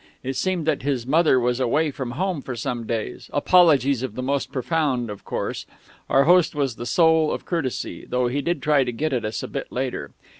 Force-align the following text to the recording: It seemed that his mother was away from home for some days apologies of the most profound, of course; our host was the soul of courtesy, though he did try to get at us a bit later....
It 0.23 0.35
seemed 0.35 0.65
that 0.65 0.81
his 0.81 1.05
mother 1.05 1.39
was 1.39 1.59
away 1.59 1.91
from 1.91 2.13
home 2.13 2.41
for 2.41 2.55
some 2.55 2.87
days 2.87 3.29
apologies 3.33 4.01
of 4.01 4.15
the 4.15 4.23
most 4.23 4.51
profound, 4.51 5.11
of 5.11 5.23
course; 5.23 5.67
our 6.09 6.23
host 6.23 6.55
was 6.55 6.75
the 6.77 6.87
soul 6.87 7.31
of 7.31 7.45
courtesy, 7.45 8.07
though 8.09 8.25
he 8.25 8.41
did 8.41 8.63
try 8.63 8.83
to 8.83 8.91
get 8.91 9.13
at 9.13 9.23
us 9.25 9.43
a 9.43 9.47
bit 9.47 9.71
later.... 9.71 10.09